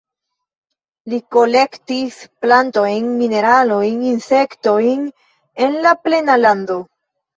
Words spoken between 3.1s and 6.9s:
mineralojn, insektojn en la plena lando.